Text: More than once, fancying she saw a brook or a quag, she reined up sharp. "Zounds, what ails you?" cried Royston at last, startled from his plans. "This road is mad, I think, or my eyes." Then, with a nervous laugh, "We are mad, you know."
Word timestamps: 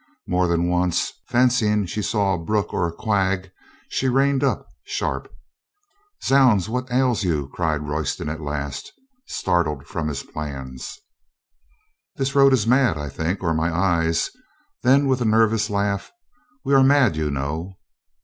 More 0.27 0.47
than 0.47 0.67
once, 0.67 1.13
fancying 1.27 1.85
she 1.85 2.01
saw 2.01 2.33
a 2.33 2.37
brook 2.43 2.73
or 2.73 2.87
a 2.87 2.91
quag, 2.91 3.51
she 3.87 4.09
reined 4.09 4.43
up 4.43 4.65
sharp. 4.83 5.31
"Zounds, 6.23 6.67
what 6.67 6.91
ails 6.91 7.23
you?" 7.23 7.51
cried 7.53 7.87
Royston 7.87 8.27
at 8.27 8.41
last, 8.41 8.93
startled 9.27 9.85
from 9.85 10.07
his 10.07 10.23
plans. 10.23 10.97
"This 12.15 12.33
road 12.33 12.51
is 12.51 12.65
mad, 12.65 12.97
I 12.97 13.09
think, 13.09 13.43
or 13.43 13.53
my 13.53 13.71
eyes." 13.71 14.31
Then, 14.81 15.05
with 15.05 15.21
a 15.21 15.23
nervous 15.25 15.69
laugh, 15.69 16.11
"We 16.65 16.73
are 16.73 16.83
mad, 16.83 17.15
you 17.15 17.29
know." 17.29 17.73